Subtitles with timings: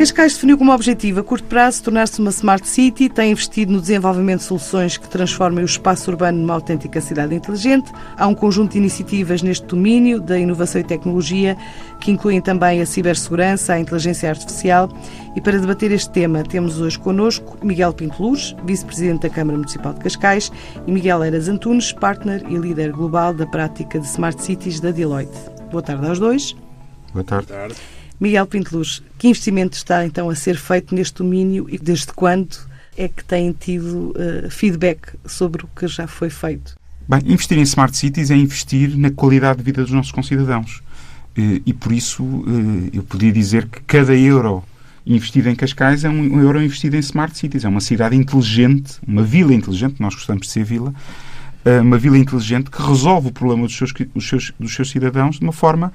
[0.00, 4.38] Cascais definiu como objetivo a curto prazo tornar-se uma Smart City, tem investido no desenvolvimento
[4.38, 7.92] de soluções que transformem o espaço urbano numa autêntica cidade inteligente.
[8.16, 11.54] Há um conjunto de iniciativas neste domínio da inovação e tecnologia
[12.00, 14.88] que incluem também a cibersegurança, a inteligência artificial.
[15.36, 19.92] E para debater este tema temos hoje connosco Miguel Pinto Luz, vice-presidente da Câmara Municipal
[19.92, 20.50] de Cascais,
[20.86, 25.36] e Miguel Eiras Antunes, partner e líder global da prática de Smart Cities da Deloitte.
[25.70, 26.56] Boa tarde aos dois.
[27.12, 27.48] Boa tarde.
[27.48, 27.99] Boa tarde.
[28.20, 32.54] Miguel Pinteluz, que investimento está então a ser feito neste domínio e desde quando
[32.94, 36.76] é que têm tido uh, feedback sobre o que já foi feito?
[37.08, 40.82] Bem, investir em Smart Cities é investir na qualidade de vida dos nossos concidadãos.
[41.30, 44.62] Uh, e por isso uh, eu podia dizer que cada euro
[45.06, 47.64] investido em Cascais é um, um euro investido em Smart Cities.
[47.64, 50.92] É uma cidade inteligente, uma vila inteligente, nós gostamos de ser vila,
[51.82, 55.44] uma vila inteligente que resolve o problema dos seus, dos seus, dos seus cidadãos de
[55.44, 55.92] uma forma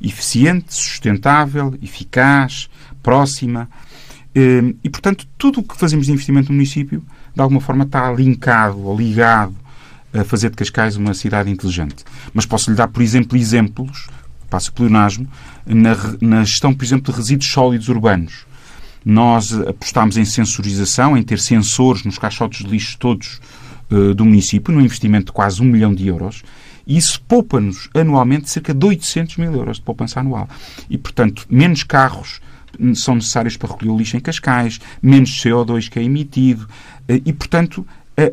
[0.00, 2.68] eficiente, sustentável, eficaz,
[3.02, 3.68] próxima.
[4.34, 7.02] Eh, e, portanto, tudo o que fazemos de investimento no município,
[7.34, 9.54] de alguma forma, está linkado ou ligado
[10.12, 12.04] a fazer de Cascais uma cidade inteligente.
[12.32, 14.08] Mas posso-lhe dar, por exemplo, exemplos,
[14.48, 15.28] passo o pleonasmo,
[15.66, 18.46] na, na gestão, por exemplo, de resíduos sólidos urbanos.
[19.04, 23.40] Nós apostámos em sensorização, em ter sensores nos caixotes de lixo todos
[23.90, 26.42] uh, do município, num investimento de quase um milhão de euros.
[26.88, 30.48] E isso poupa-nos anualmente cerca de 800 mil euros de poupança anual.
[30.88, 32.40] E, portanto, menos carros
[32.94, 36.66] são necessários para recolher o lixo em Cascais, menos CO2 que é emitido
[37.06, 37.86] eh, e, portanto,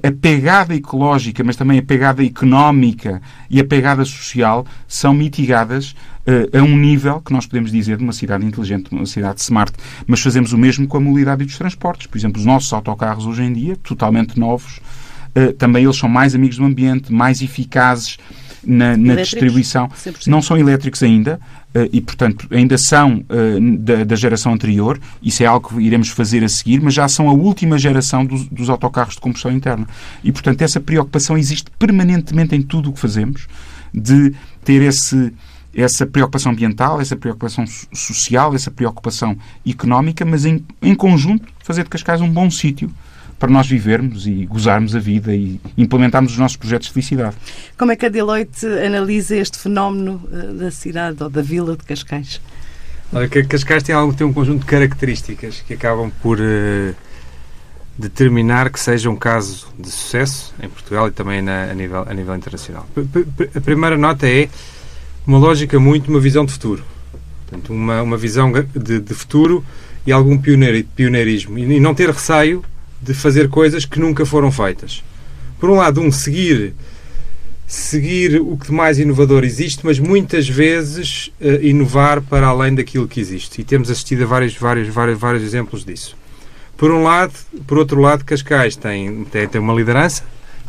[0.04, 5.92] a, pegada ecológica, mas também a pegada económica e a pegada social são mitigadas
[6.26, 9.74] uh, a um nível que nós podemos dizer de uma cidade inteligente, uma cidade smart.
[10.08, 12.08] Mas fazemos o mesmo com a mobilidade e dos transportes.
[12.08, 14.78] Por exemplo, os nossos autocarros hoje em dia, totalmente novos,
[15.36, 18.18] uh, também eles são mais amigos do ambiente, mais eficazes
[18.66, 19.88] na, na distribuição.
[19.90, 20.28] 100%.
[20.28, 21.40] Não são elétricos ainda
[21.76, 25.00] uh, e, portanto, ainda são uh, da, da, geração anterior.
[25.22, 28.48] Isso é algo que iremos fazer a seguir, mas já são a última geração dos,
[28.48, 29.88] dos autocarros de combustão interna.
[30.24, 33.48] E, portanto, essa preocupação existe permanentemente em tudo o que fazemos,
[33.94, 34.34] de
[34.64, 35.34] ter esse
[35.78, 39.38] essa preocupação ambiental, essa preocupação social, essa preocupação
[39.68, 42.90] económica, mas em, em conjunto fazer de Cascais um bom sítio
[43.40, 47.36] para nós vivermos e gozarmos a vida e implementarmos os nossos projetos de felicidade.
[47.78, 51.84] Como é que a Deloitte analisa este fenómeno eh, da cidade ou da vila de
[51.84, 52.42] Cascais?
[53.14, 56.96] Olha, Cascais tem, algo, tem um conjunto de características que acabam por uh,
[57.98, 62.14] determinar que seja um caso de sucesso em Portugal e também na, a, nível, a
[62.14, 62.88] nível internacional.
[63.56, 64.50] A primeira nota é
[65.26, 66.84] uma lógica muito, uma visão de futuro.
[67.48, 69.64] Portanto, uma, uma visão de, de futuro
[70.06, 71.58] e algum pioneiro, pioneirismo.
[71.58, 72.64] E não ter receio
[73.02, 75.04] de fazer coisas que nunca foram feitas.
[75.60, 76.74] Por um lado, um seguir
[77.68, 83.08] seguir o que de mais inovador existe, mas muitas vezes uh, inovar para além daquilo
[83.08, 83.62] que existe.
[83.62, 86.16] E temos assistido a vários, vários, vários, vários exemplos disso.
[86.78, 87.34] Por um lado,
[87.66, 90.24] por outro lado, Cascais tem, tem, tem uma liderança,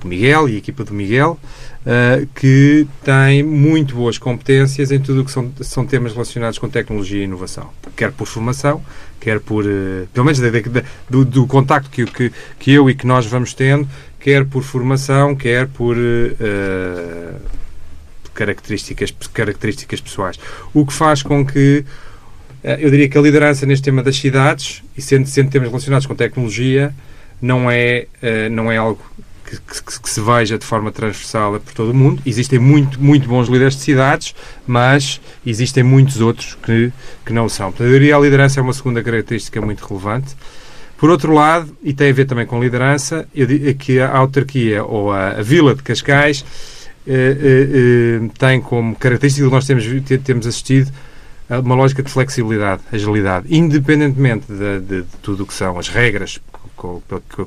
[0.05, 1.39] Miguel e a equipa do Miguel,
[1.87, 6.69] uh, que tem muito boas competências em tudo o que são, são temas relacionados com
[6.69, 7.71] tecnologia e inovação.
[7.97, 8.83] Quer por formação,
[9.21, 10.41] quer por, uh, pelo menos
[11.09, 13.89] do, do contacto que, que, que eu e que nós vamos tendo,
[14.19, 17.41] quer por formação, quer por uh,
[18.35, 20.39] características, características pessoais.
[20.75, 21.85] O que faz com que
[22.63, 26.17] eu diria que a liderança neste tema das cidades, e sendo, sendo temas relacionados com
[26.17, 26.93] tecnologia,
[27.41, 28.09] não é,
[28.51, 29.01] não é algo
[29.47, 32.21] que, que, que, se veja de forma transversal por todo o mundo.
[32.27, 34.34] Existem muito, muito bons líderes de cidades,
[34.67, 36.93] mas existem muitos outros que,
[37.25, 37.71] que não são.
[37.71, 40.37] Portanto, eu diria a liderança é uma segunda característica muito relevante.
[40.99, 44.83] Por outro lado, e tem a ver também com liderança, eu diria que a autarquia
[44.83, 46.45] ou a, a Vila de Cascais
[47.07, 47.69] eh, eh,
[48.23, 49.84] eh, tem como característica que nós temos,
[50.25, 50.91] temos assistido
[51.49, 56.41] uma lógica de flexibilidade, agilidade, independentemente de, de, de tudo o que são as regras
[56.77, 57.03] com,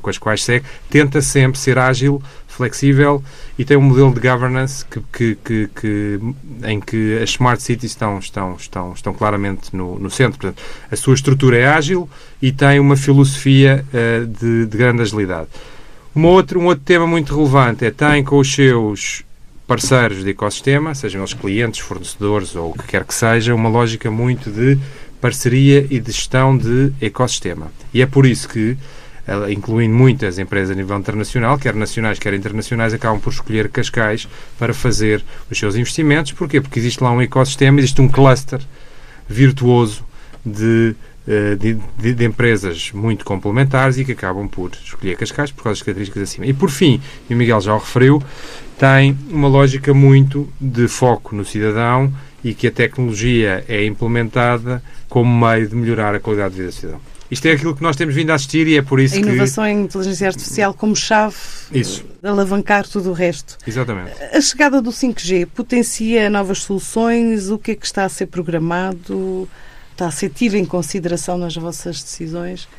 [0.08, 3.24] as quais segue, tenta sempre ser ágil, flexível
[3.58, 6.20] e tem um modelo de governance que, que, que, que
[6.66, 10.40] em que as smart cities estão, estão, estão, estão claramente no, no centro.
[10.40, 10.62] Portanto,
[10.92, 12.10] a sua estrutura é ágil
[12.42, 15.48] e tem uma filosofia uh, de, de grande agilidade.
[16.13, 19.24] Uma outra, um outro tema muito relevante é tem com os seus
[19.69, 24.10] parceiros de ecossistema, sejam eles clientes, fornecedores ou o que quer que seja, uma lógica
[24.10, 24.80] muito de
[25.21, 27.71] parceria e de gestão de ecossistema.
[27.94, 28.75] E é por isso que
[29.51, 34.27] incluindo muitas empresas a nível internacional, quer nacionais, quer internacionais, acabam por escolher Cascais
[34.57, 36.31] para fazer os seus investimentos.
[36.31, 36.60] Porquê?
[36.60, 38.60] Porque existe lá um ecossistema, existe um cluster
[39.27, 40.04] virtuoso
[40.44, 41.09] de eh,
[41.56, 45.84] de, de, de, empresas muito complementares e que acabam por escolher Cascais por causa das
[45.84, 46.48] características acima.
[46.48, 47.00] E por fim,
[47.30, 48.22] e o Miguel já o referiu,
[48.80, 52.12] tem uma lógica muito de foco no cidadão
[52.44, 56.76] e que a tecnologia é implementada como meio de melhorar a qualidade de vida do
[56.76, 57.02] cidadão.
[57.30, 59.30] Isto é aquilo que nós temos vindo a assistir e é por isso a que...
[59.30, 61.36] A inovação em inteligência artificial como chave
[61.72, 62.04] isso.
[62.22, 63.56] de alavancar tudo o resto.
[63.68, 64.14] Exatamente.
[64.34, 67.52] A chegada do 5G potencia novas soluções?
[67.52, 69.48] O que é que está a ser programado?
[70.00, 72.69] Está a ser tido em consideração nas vossas decisões?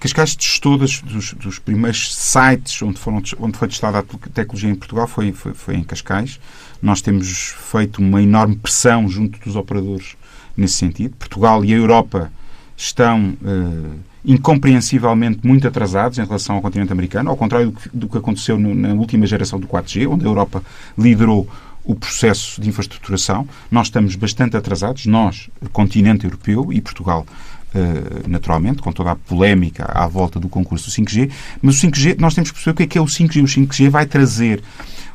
[0.00, 4.74] Cascais testou dos, dos, dos, primeiros sites onde, foram, onde foi testada a tecnologia em
[4.74, 6.40] Portugal, foi, foi, foi, em Cascais.
[6.80, 10.16] Nós temos feito uma enorme pressão junto dos operadores
[10.56, 11.14] nesse sentido.
[11.16, 12.32] Portugal e a Europa
[12.74, 18.08] estão uh, incompreensivelmente muito atrasados em relação ao continente americano, ao contrário do que, do
[18.08, 20.62] que aconteceu no, na última geração do 4G, onde a Europa
[20.96, 21.46] liderou
[21.84, 23.46] o processo de infraestruturação.
[23.70, 27.26] Nós estamos bastante atrasados, nós, continente europeu e Portugal,
[27.74, 32.16] uh, naturalmente, com toda a polémica à volta do concurso do 5G, mas o 5G,
[32.18, 33.42] nós temos que perceber o que é que é o 5G.
[33.42, 34.62] O 5G vai trazer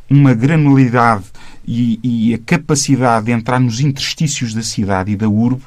[0.09, 1.25] uma granularidade
[1.67, 5.63] e, e a capacidade de entrar nos interstícios da cidade e da urbe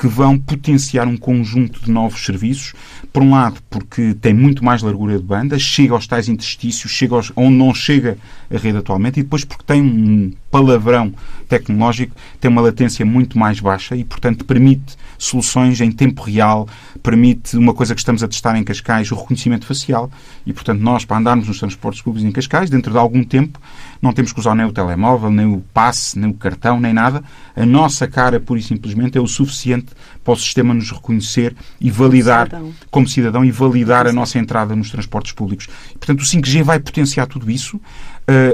[0.00, 2.72] que vão potenciar um conjunto de novos serviços.
[3.12, 7.16] Por um lado, porque tem muito mais largura de banda, chega aos tais interstícios, chega
[7.16, 8.16] aos, onde não chega
[8.50, 11.12] a rede atualmente, e depois porque tem um palavrão
[11.48, 16.66] tecnológico, tem uma latência muito mais baixa e, portanto, permite soluções em tempo real,
[17.02, 20.10] permite uma coisa que estamos a testar em Cascais, o reconhecimento facial.
[20.46, 23.60] E, portanto, nós, para andarmos nos transportes públicos em Cascais, dentro de algum tempo,
[24.00, 27.22] não temos que usar nem o telemóvel, nem o passe, nem o cartão, nem nada.
[27.54, 29.88] A nossa cara, pura e simplesmente, é o suficiente
[30.24, 34.38] para o sistema nos reconhecer e validar, como cidadão, como cidadão e validar a nossa
[34.38, 35.68] entrada nos transportes públicos.
[35.94, 37.80] E, portanto, o 5G vai potenciar tudo isso,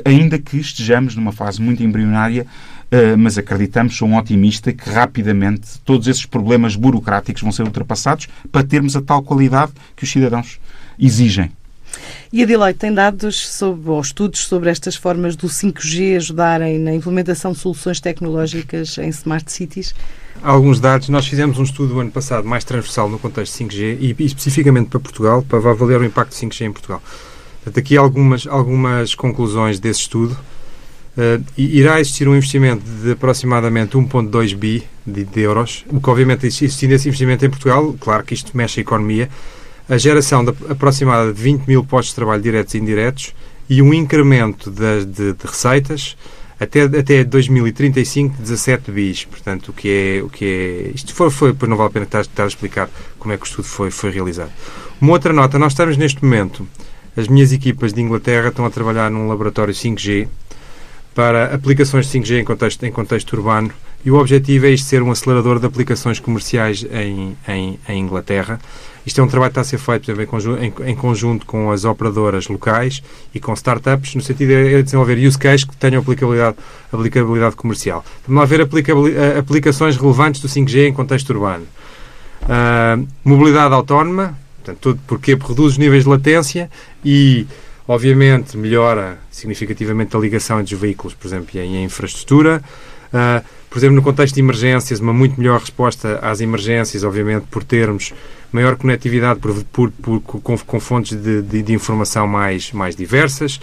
[0.05, 2.46] ainda que estejamos numa fase muito embrionária
[2.87, 8.28] Uh, mas acreditamos, sou um otimista, que rapidamente todos esses problemas burocráticos vão ser ultrapassados
[8.52, 10.61] para termos a tal qualidade que os cidadãos
[10.96, 11.50] exigem.
[12.32, 16.94] E a Deloitte tem dados sobre, ou estudos sobre estas formas do 5G ajudarem na
[16.94, 19.94] implementação de soluções tecnológicas em smart cities?
[20.43, 21.08] Alguns dados.
[21.08, 25.43] Nós fizemos um estudo ano passado mais transversal no contexto 5G e, especificamente para Portugal,
[25.43, 27.02] para avaliar o impacto de 5G em Portugal.
[27.66, 30.38] Portanto, aqui algumas, algumas conclusões desse estudo.
[31.18, 36.46] Uh, irá existir um investimento de aproximadamente 1,2 bi de, de, euros, o que obviamente
[36.46, 39.30] existindo esse investimento em Portugal, claro que isto mexe a economia,
[39.88, 43.34] a geração de aproximada de 20 mil postos de trabalho diretos e indiretos
[43.68, 46.16] e um incremento de, de, de receitas
[46.60, 49.24] até, até 2035 17 bis.
[49.24, 50.22] Portanto, o que é.
[50.22, 52.90] O que é isto foi, foi, pois não vale a pena estar, estar a explicar
[53.18, 54.52] como é que o estudo foi, foi realizado.
[55.00, 56.66] Uma outra nota, nós estamos neste momento,
[57.16, 60.28] as minhas equipas de Inglaterra estão a trabalhar num laboratório 5G
[61.14, 63.70] para aplicações de 5G em contexto, em contexto urbano
[64.04, 68.60] e o objetivo é isto ser um acelerador de aplicações comerciais em, em, em Inglaterra
[69.06, 71.70] isto é um trabalho que está a ser feito em conjunto, em, em conjunto com
[71.70, 73.00] as operadoras locais
[73.32, 76.56] e com startups, no sentido de desenvolver use cases que tenham aplicabilidade,
[76.92, 78.04] aplicabilidade comercial.
[78.26, 81.64] Vamos lá ver eh, aplicações relevantes do 5G em contexto urbano.
[82.42, 84.36] Uh, mobilidade autónoma,
[84.66, 86.68] portanto, tudo porque reduz os níveis de latência
[87.04, 87.46] e,
[87.86, 92.62] obviamente, melhora significativamente a ligação entre os veículos, por exemplo, e em infraestrutura.
[93.06, 97.62] Uh, por exemplo, no contexto de emergências, uma muito melhor resposta às emergências, obviamente, por
[97.62, 98.12] termos
[98.50, 103.60] maior conectividade por, por, por com, com, fontes de, de, de, informação mais, mais diversas.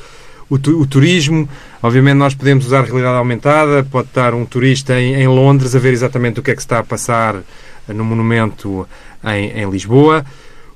[0.50, 1.50] O, tu, o, turismo,
[1.82, 5.80] obviamente nós podemos usar a realidade aumentada, pode estar um turista em, em, Londres a
[5.80, 7.42] ver exatamente o que é que está a passar
[7.88, 8.88] no monumento
[9.24, 10.24] em, em Lisboa.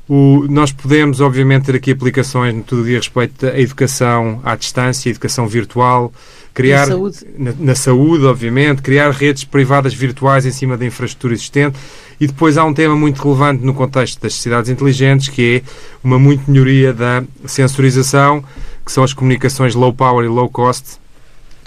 [0.09, 5.09] O, nós podemos, obviamente, ter aqui aplicações no tudo dia respeito à educação à distância,
[5.09, 6.13] educação virtual,
[6.53, 7.17] criar na saúde.
[7.37, 11.77] Na, na saúde, obviamente, criar redes privadas virtuais em cima da infraestrutura existente.
[12.19, 15.69] E depois há um tema muito relevante no contexto das cidades inteligentes, que é
[16.03, 18.43] uma muito melhoria da sensorização,
[18.85, 20.99] que são as comunicações low power e low cost,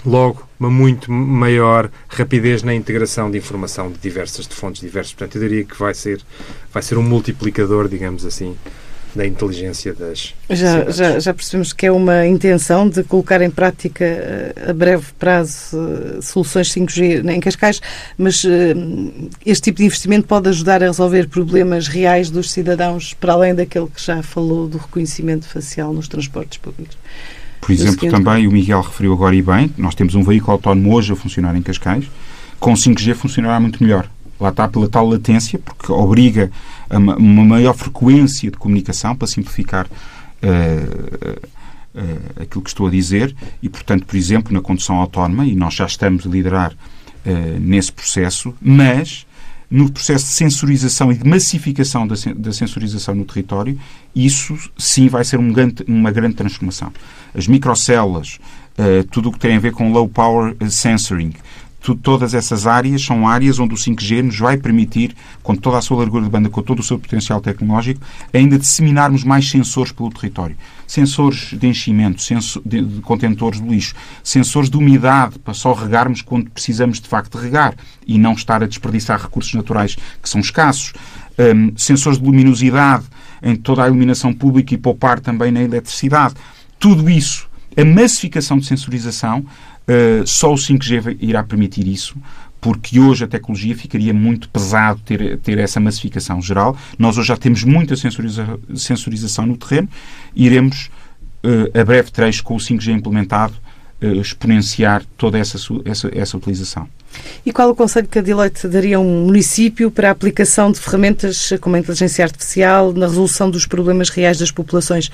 [0.05, 5.13] logo uma muito maior rapidez na integração de informação de diversas de fontes diversas.
[5.13, 6.21] Portanto, eu diria que vai ser
[6.73, 8.55] vai ser um multiplicador, digamos assim,
[9.15, 14.05] da inteligência das já, já, já, percebemos que é uma intenção de colocar em prática
[14.05, 17.81] eh, a breve prazo eh, soluções 5G em Cascais,
[18.17, 18.73] mas eh,
[19.45, 23.87] este tipo de investimento pode ajudar a resolver problemas reais dos cidadãos, para além daquele
[23.87, 26.97] que já falou do reconhecimento facial nos transportes públicos.
[27.61, 31.13] Por exemplo, também o Miguel referiu agora e bem, nós temos um veículo autónomo hoje
[31.13, 32.09] a funcionar em Cascais,
[32.59, 34.09] com 5G funcionará muito melhor.
[34.39, 36.51] Lá está pela tal latência, porque obriga
[36.89, 41.47] a uma, maior frequência de comunicação para simplificar uh,
[41.95, 45.75] uh, aquilo que estou a dizer e, portanto, por exemplo, na condução autónoma, e nós
[45.75, 49.27] já estamos a liderar uh, nesse processo, mas
[49.71, 53.79] no processo de sensorização e de massificação da, da sensorização no território,
[54.13, 56.91] isso sim vai ser um grande, uma grande transformação.
[57.33, 58.37] As microcélulas,
[59.09, 61.39] tudo o que tem a ver com low power sensoring, tu,
[61.81, 65.97] todas essas áreas são áreas onde o 5G nos vai permitir, com toda a sua
[65.97, 67.99] largura de banda, com todo o seu potencial tecnológico,
[68.31, 70.55] ainda disseminarmos mais sensores pelo território.
[70.85, 76.21] Sensores de enchimento, sensor, de, de contentores de lixo, sensores de umidade, para só regarmos
[76.21, 77.73] quando precisamos de facto regar
[78.05, 80.93] e não estar a desperdiçar recursos naturais que são escassos.
[81.39, 83.05] Um, sensores de luminosidade
[83.41, 86.35] em toda a iluminação pública e poupar também na eletricidade.
[86.77, 89.45] Tudo isso, a massificação de sensorização,
[89.87, 92.15] uh, só o 5G irá permitir isso,
[92.59, 96.77] porque hoje a tecnologia ficaria muito pesado ter, ter essa massificação geral.
[96.97, 99.89] Nós hoje já temos muita sensoriza, sensorização no terreno
[100.35, 100.89] e iremos,
[101.43, 103.53] uh, a breve trecho, com o 5G implementado,
[104.01, 106.87] uh, exponenciar toda essa, essa, essa utilização.
[107.45, 110.79] E qual o conselho que a Deloitte daria a um município para a aplicação de
[110.79, 115.11] ferramentas como a inteligência artificial na resolução dos problemas reais das populações?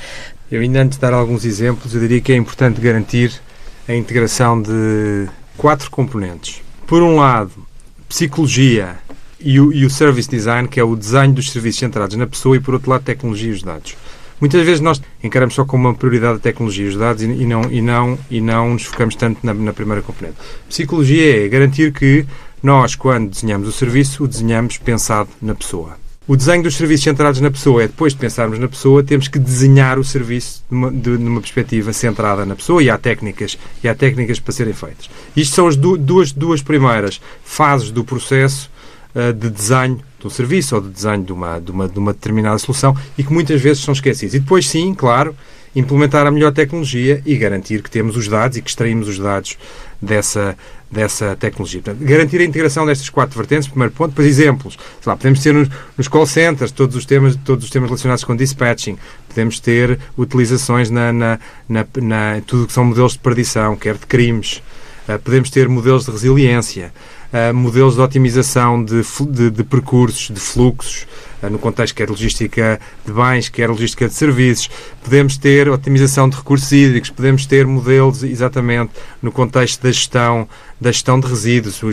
[0.52, 3.42] Eu ainda antes de dar alguns exemplos, eu diria que é importante garantir
[3.88, 5.28] a integração de
[5.58, 6.62] quatro componentes.
[6.86, 7.52] Por um lado,
[8.08, 8.98] psicologia
[9.40, 12.58] e o, e o service design, que é o desenho dos serviços centrados na pessoa,
[12.58, 13.96] e por outro lado, tecnologia e os dados.
[14.40, 17.72] Muitas vezes nós encaramos só como uma prioridade a tecnologia e os dados e, não,
[17.72, 20.38] e, não, e não nos focamos tanto na, na primeira componente.
[20.70, 22.26] Psicologia é garantir que
[22.62, 25.98] nós, quando desenhamos o serviço, o desenhamos pensado na pessoa.
[26.28, 29.40] O desenho dos serviços centrados na pessoa é depois de pensarmos na pessoa, temos que
[29.40, 33.96] desenhar o serviço numa, de, numa perspectiva centrada na pessoa e há técnicas, e há
[33.96, 35.10] técnicas para serem feitas.
[35.38, 38.70] Isto são as du duas, duas primeiras fases do processo
[39.16, 42.12] uh, de desenho de um serviço ou de desenho de uma, de, uma, de uma
[42.12, 44.36] determinada solução e que muitas vezes são esquecidos.
[44.36, 45.34] E depois, sim, claro,
[45.74, 49.58] implementar a melhor tecnologia e garantir que temos os dados e que extraímos os dados
[50.02, 50.58] dessa,
[50.90, 51.82] dessa tecnologia.
[51.82, 54.10] Portanto, garantir a integração destas quatro vertentes, primeiro ponto.
[54.10, 54.78] Depois, exemplos.
[55.02, 58.24] Sei lá, podemos ter nos, nos, call centers todos os, temas, todos os temas relacionados
[58.24, 58.98] com dispatching.
[59.28, 64.06] Podemos ter utilizações na, na, na, na tudo que são modelos de perdição, quer de
[64.06, 64.62] crimes.
[65.08, 66.92] Uh, podemos ter modelos de resiliência
[67.34, 71.08] uh, modelos de otimização de, de, de percursos, de fluxos,
[71.42, 74.70] uh, no contexto quer logística de bens, quer logística de serviços.
[75.04, 78.92] Podemos ter otimização de recursos hídricos, podemos ter modelos exatamente
[79.22, 80.48] no contexto da gestão,
[80.80, 81.88] da gestão de resíduos, uh,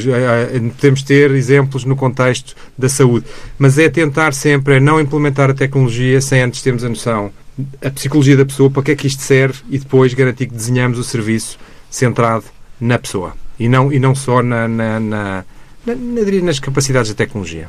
[0.76, 3.26] podemos ter exemplos no contexto da saúde.
[3.58, 7.32] Mas é tentar sempre é não implementar a tecnologia sem antes termos a noção
[7.80, 10.98] a psicologia da pessoa, para que é que isto serve e depois garantir que desenhamos
[10.98, 12.44] o serviço centrado
[12.80, 15.44] na pessoa e não, e não só na, na, na,
[15.86, 15.94] na
[16.42, 17.68] nas capacidades da tecnologia.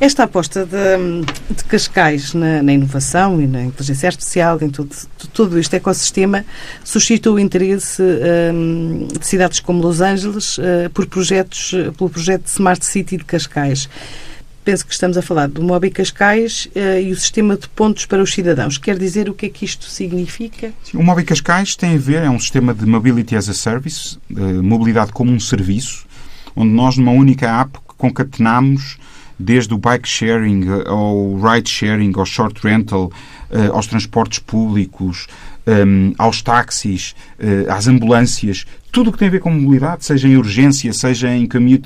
[0.00, 4.90] Esta aposta de, de Cascais na, na, inovação e na inteligência artificial, em todo,
[5.32, 6.44] todo este ecossistema,
[6.84, 12.84] suscitou o interesse um, de cidades como Los Angeles uh, por projetos, pelo projeto Smart
[12.84, 13.88] City de Cascais
[14.66, 18.20] penso que estamos a falar do Mobi Cascais uh, e o sistema de pontos para
[18.20, 18.76] os cidadãos.
[18.76, 20.72] Quer dizer o que é que isto significa?
[20.82, 24.18] Sim, o Mobi Cascais tem a ver, é um sistema de Mobility as a Service,
[24.28, 26.04] uh, mobilidade como um serviço,
[26.56, 28.98] onde nós, numa única app, concatenamos
[29.38, 33.12] desde o bike sharing eh, ao ride sharing, ao short rental,
[33.50, 35.26] uh, aos transportes públicos,
[35.66, 40.26] um, aos táxis, uh, às ambulâncias, tudo o que tem a ver com mobilidade, seja
[40.26, 41.82] em urgência, seja em caminho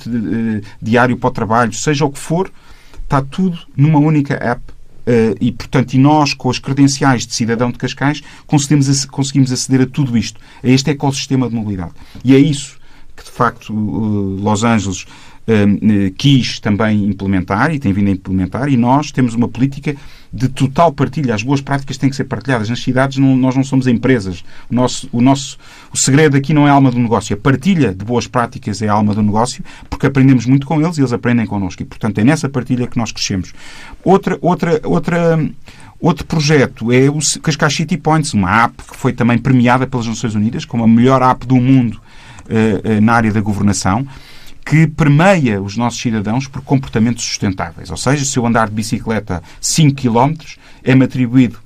[0.80, 2.50] diário para o trabalho, seja o que for,
[3.02, 4.62] está tudo numa única app.
[5.00, 9.80] Uh, e, portanto, e nós, com as credenciais de cidadão de Cascais, conseguimos, conseguimos aceder
[9.80, 11.92] a tudo isto, a este ecossistema de mobilidade.
[12.22, 12.78] E é isso
[13.16, 15.06] que, de facto, uh, Los Angeles
[15.50, 19.94] uh, quis também implementar e tem vindo a implementar, e nós temos uma política
[20.32, 21.34] de total partilha.
[21.34, 22.68] As boas práticas têm que ser partilhadas.
[22.68, 24.44] Nas cidades não, nós não somos empresas.
[24.70, 25.58] O nosso, o nosso
[25.92, 27.34] o segredo aqui não é a alma do negócio.
[27.34, 30.98] A partilha de boas práticas é a alma do negócio, porque aprendemos muito com eles
[30.98, 31.82] e eles aprendem connosco.
[31.82, 33.52] E, portanto, é nessa partilha que nós crescemos.
[34.04, 35.50] Outra, outra, outra,
[36.00, 40.34] outro projeto é o Cascais City Points, uma app que foi também premiada pelas Nações
[40.34, 44.06] Unidas como a melhor app do mundo uh, uh, na área da governação
[44.64, 47.90] que permeia os nossos cidadãos por comportamentos sustentáveis.
[47.90, 50.34] Ou seja, se eu andar de bicicleta 5 km,
[50.82, 51.58] é-me atribuído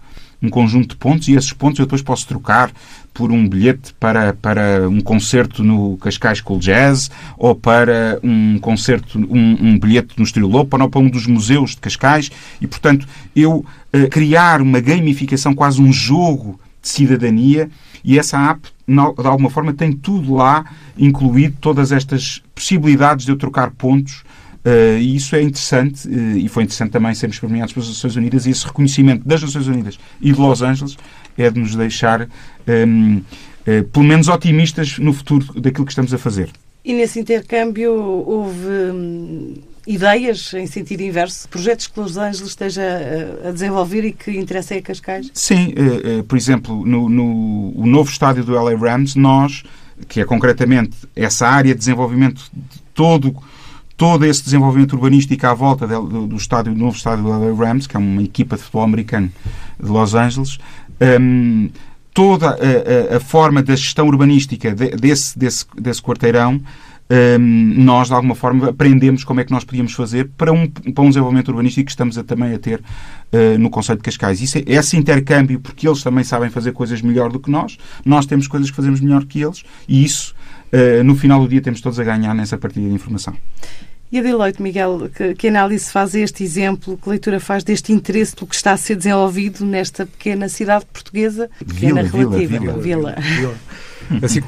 [0.45, 2.71] um conjunto de pontos e esses pontos eu depois posso trocar
[3.13, 9.19] por um bilhete para, para um concerto no Cascais School Jazz ou para um concerto,
[9.19, 13.07] um, um bilhete no Estoril Lopan ou para um dos museus de Cascais e, portanto,
[13.35, 17.71] eu uh, criar uma gamificação, quase um jogo de cidadania
[18.05, 20.65] e essa app, de alguma forma, tem tudo lá
[20.97, 24.23] incluído, todas estas possibilidades de eu trocar pontos.
[24.65, 28.47] Uh, e isso é interessante, uh, e foi interessante também sermos premiados pelas Nações Unidas,
[28.47, 30.97] e esse reconhecimento das Nações Unidas e de Los Angeles
[31.37, 32.27] é de nos deixar, um,
[32.67, 33.25] ehm, uh,
[33.67, 36.49] eh, pelo menos, otimistas no futuro daquilo que estamos a fazer.
[36.85, 38.67] E nesse intercâmbio houve.
[38.93, 39.55] Hum
[39.87, 42.83] ideias em sentido inverso, projetos que Los Angeles esteja
[43.47, 45.31] a desenvolver e que interessem a Cascais?
[45.35, 49.63] Sim, uh, uh, por exemplo, no, no o novo estádio do LA Rams, nós
[50.09, 53.37] que é concretamente essa área de desenvolvimento de todo
[53.97, 57.87] todo esse desenvolvimento urbanístico à volta do, do, estádio, do novo estádio do LA Rams,
[57.87, 59.31] que é uma equipa de futebol americano
[59.81, 60.59] de Los Angeles,
[61.21, 61.71] um,
[62.15, 66.63] toda a, a, a, forma da gestão urbanística de, desse, desse, desse quarteirão,
[67.11, 67.39] um,
[67.85, 71.09] nós, de alguma forma, aprendemos como é que nós podíamos fazer para um, para um
[71.09, 74.41] desenvolvimento urbanístico que estamos a, também a ter uh, no Conselho de Cascais.
[74.41, 78.25] Isso, é, esse intercâmbio, porque eles também sabem fazer coisas melhor do que nós, nós
[78.27, 80.35] temos coisas que fazemos melhor que eles, e isso
[80.73, 83.35] uh, no final do dia temos todos a ganhar nessa partilha de informação.
[84.15, 88.33] E a Deloitte, Miguel, que, que, análise faz este exemplo, que leitura faz deste interesse
[88.33, 93.17] pelo que está a ser desenvolvido nesta pequena cidade portuguesa, pequena vila, relativa, vila, vila.
[93.19, 93.55] vila.
[94.23, 94.41] Assim,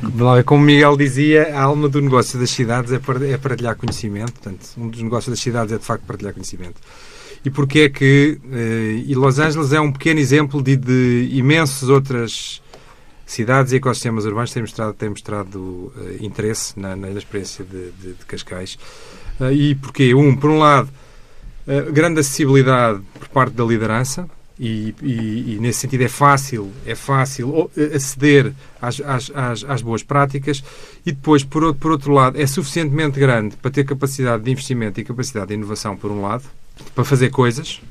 [0.45, 3.01] como Miguel dizia, a alma do negócio das cidades é,
[3.33, 4.35] é partilhar conhecimento.
[4.35, 6.77] Portanto, um dos negócios das cidades é de facto partilhar conhecimento.
[7.45, 8.39] E porquê é que.
[8.53, 12.63] Eh, e Los Angeles é um pequeno exemplo de, de imensas outras
[13.27, 18.13] cidades e ecossistemas urbanos têm mostrado, têm mostrado uh, interesse na, na experiência de, de,
[18.15, 18.79] de Cascais.
[19.41, 20.15] Uh, e porquê?
[20.15, 20.89] Um, por um lado,
[21.67, 24.29] uh, grande acessibilidade por parte da liderança,
[24.59, 30.03] e, e, e, nesse sentido é fácil, é fácil aceder às, às, às, às, boas
[30.03, 30.65] práticas
[31.05, 35.05] e depois, por por outro lado, é suficientemente grande para ter capacidade de investimento e
[35.05, 36.45] capacidade de inovação, por um lado,
[36.95, 37.83] para fazer coisas.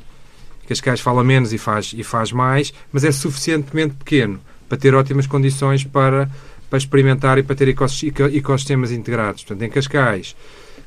[0.68, 5.28] Cascais fala menos e faz, e faz mais, mas é suficientemente pequeno para ter ótimas
[5.28, 6.28] condições para,
[6.68, 9.44] para experimentar e para ter ecossistemas integrados.
[9.44, 10.36] Portanto, em Cascais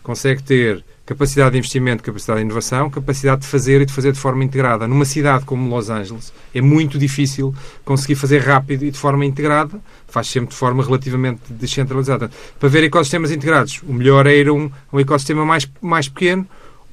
[0.02, 4.18] consegue ter capacidade de investimento, capacidade de inovação, capacidade de fazer e de fazer de
[4.18, 4.86] forma integrada.
[4.86, 9.80] Numa cidade como Los Angeles é muito difícil conseguir fazer rápido e de forma integrada,
[10.06, 12.30] faz sempre de forma relativamente descentralizada.
[12.60, 16.46] Para ver ecossistemas integrados, o melhor é ir a um, um ecossistema mais, mais pequeno,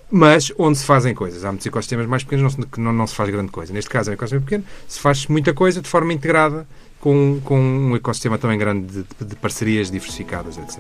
[0.09, 1.43] mas onde se fazem coisas.
[1.43, 3.73] Há muitos ecossistemas mais pequenos que não, não, se faz grande coisa.
[3.73, 6.65] Neste caso, é um ecossistema pequeno, se faz muita coisa de forma integrada
[7.01, 10.79] com, com um ecossistema também grande de, de parcerias diversificadas, etc.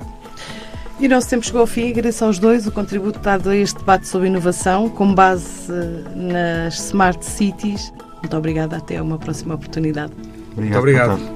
[0.99, 1.89] E o nosso tempo chegou ao fim.
[1.89, 5.71] Agradeço aos dois o contributo dado a este debate sobre inovação, com base
[6.15, 7.93] nas Smart Cities.
[8.21, 8.77] Muito obrigada.
[8.77, 10.13] Até uma próxima oportunidade.
[10.13, 10.55] Obrigado.
[10.55, 11.34] Muito obrigado.